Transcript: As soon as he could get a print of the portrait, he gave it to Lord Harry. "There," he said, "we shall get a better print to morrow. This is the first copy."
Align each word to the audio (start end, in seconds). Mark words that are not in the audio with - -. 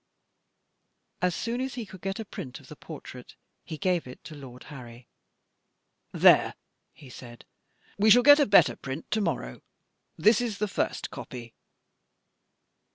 As 1.21 1.35
soon 1.35 1.61
as 1.61 1.75
he 1.75 1.85
could 1.85 2.01
get 2.01 2.19
a 2.19 2.25
print 2.25 2.59
of 2.59 2.69
the 2.69 2.75
portrait, 2.75 3.35
he 3.63 3.77
gave 3.77 4.07
it 4.07 4.23
to 4.23 4.33
Lord 4.35 4.63
Harry. 4.73 5.07
"There," 6.11 6.55
he 6.91 7.07
said, 7.07 7.45
"we 7.99 8.09
shall 8.09 8.23
get 8.23 8.39
a 8.39 8.47
better 8.47 8.75
print 8.75 9.11
to 9.11 9.21
morrow. 9.21 9.61
This 10.17 10.41
is 10.41 10.57
the 10.57 10.67
first 10.67 11.11
copy." 11.11 11.53